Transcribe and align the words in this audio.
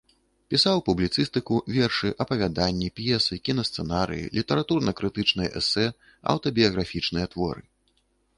Пісаў 0.51 0.77
публіцыстыку, 0.85 1.59
вершы, 1.75 2.09
апавяданні, 2.25 2.87
п'есы, 3.01 3.37
кінасцэнарыі, 3.51 4.25
літаратурна-крытычныя 4.39 5.49
эсэ, 5.61 5.85
аўтабіяграфічныя 6.35 7.25
творы. 7.37 7.63